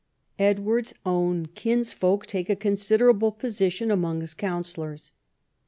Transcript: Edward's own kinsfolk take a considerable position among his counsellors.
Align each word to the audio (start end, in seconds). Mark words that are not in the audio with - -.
Edward's 0.39 0.95
own 1.05 1.45
kinsfolk 1.53 2.25
take 2.25 2.49
a 2.49 2.55
considerable 2.55 3.31
position 3.31 3.91
among 3.91 4.21
his 4.21 4.33
counsellors. 4.33 5.11